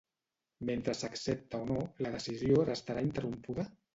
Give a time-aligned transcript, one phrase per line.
[0.69, 3.67] Mentre s'accepta o no, la decisió restarà interrompuda?